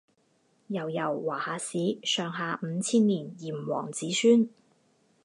[0.69, 4.49] 悠悠华夏史上下五千年炎黄子孙